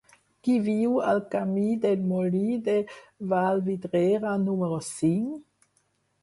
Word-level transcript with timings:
Qui 0.45 0.53
viu 0.67 0.93
al 1.09 1.19
camí 1.35 1.65
del 1.83 2.01
Molí 2.13 2.55
de 2.69 2.75
Vallvidrera 3.35 4.33
número 4.49 4.81
cinc? 4.89 5.47